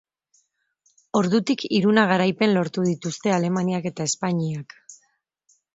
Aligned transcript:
Ordutik 1.19 1.65
hiruna 1.79 2.07
garaipen 2.13 2.57
lortu 2.57 2.89
dituzte 2.89 3.37
Alemaniak 3.39 3.91
eta 3.93 4.13
Espainiak. 4.13 4.79